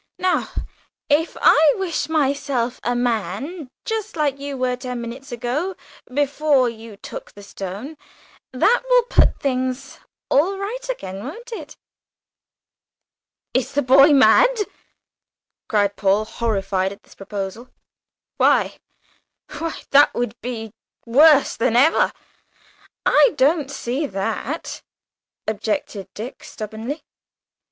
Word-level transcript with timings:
Now, 0.17 0.49
if 1.11 1.37
I 1.39 1.75
wish 1.77 2.09
myself 2.09 2.79
a 2.83 2.95
man 2.95 3.69
just 3.85 4.15
like 4.15 4.39
you 4.39 4.57
were 4.57 4.75
ten 4.75 4.99
minutes 4.99 5.31
ago, 5.31 5.75
before 6.11 6.67
you 6.67 6.97
took 6.97 7.31
the 7.31 7.43
stone, 7.43 7.97
that 8.51 8.81
will 8.89 9.03
put 9.03 9.39
things 9.39 9.99
all 10.27 10.57
right 10.57 10.89
again, 10.89 11.23
won't 11.23 11.51
it?" 11.51 11.77
"Is 13.53 13.73
the 13.73 13.83
boy 13.83 14.11
mad?" 14.11 14.61
cried 15.69 15.95
Paul, 15.95 16.25
horrified 16.25 16.91
at 16.91 17.03
this 17.03 17.13
proposal. 17.13 17.69
"Why, 18.37 18.79
why, 19.59 19.83
that 19.91 20.15
would 20.15 20.33
be 20.41 20.73
worse 21.05 21.55
than 21.55 21.75
ever!" 21.75 22.11
"I 23.05 23.33
don't 23.35 23.69
see 23.69 24.07
that," 24.07 24.81
objected 25.47 26.09
Dick, 26.15 26.43
stubbornly. 26.43 27.03